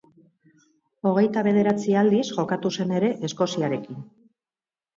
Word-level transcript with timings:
Hogeita 1.09 1.43
bederatzi 1.49 1.95
aldiz 2.03 2.23
jokatu 2.31 2.73
zen 2.81 2.97
ere 3.03 3.13
Eskoziarekin. 3.31 4.05